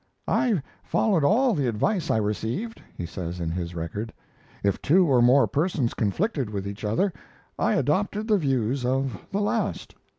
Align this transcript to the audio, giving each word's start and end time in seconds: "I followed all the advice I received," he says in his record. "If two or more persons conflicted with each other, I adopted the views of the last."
"I 0.27 0.63
followed 0.81 1.23
all 1.23 1.53
the 1.53 1.67
advice 1.67 2.09
I 2.09 2.17
received," 2.17 2.81
he 2.97 3.05
says 3.05 3.39
in 3.39 3.51
his 3.51 3.75
record. 3.75 4.11
"If 4.63 4.81
two 4.81 5.05
or 5.05 5.21
more 5.21 5.45
persons 5.47 5.93
conflicted 5.93 6.49
with 6.49 6.67
each 6.67 6.83
other, 6.83 7.13
I 7.59 7.75
adopted 7.75 8.27
the 8.27 8.39
views 8.39 8.83
of 8.83 9.27
the 9.31 9.41
last." 9.41 9.93